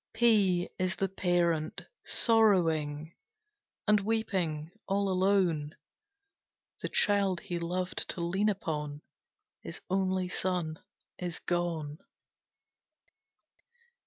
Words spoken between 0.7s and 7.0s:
is the Parent, sorrowing, And weeping all alone The